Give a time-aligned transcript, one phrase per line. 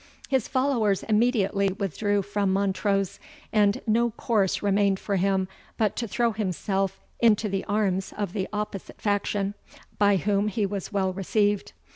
[0.29, 3.19] "His followers immediately withdrew from Montrose,
[3.53, 8.47] and no course remained for him but to throw himself into the arms of the
[8.51, 9.53] opposite faction,
[9.99, 11.73] by whom he was well received.